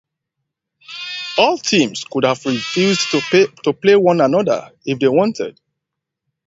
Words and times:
All 1.37 1.59
teams 1.59 2.05
could 2.05 2.23
have 2.23 2.43
refused 2.45 3.11
to 3.11 3.73
play 3.73 3.95
one 3.95 4.19
another 4.19 4.71
if 4.83 4.97
they 4.97 5.07
wanted. 5.07 5.59